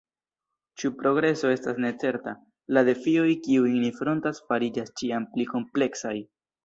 [0.83, 2.33] Ĉiu progreso estas necerta;
[2.77, 6.17] la defioj, kiujn ni frontas, fariĝas ĉiam pli kompleksaj.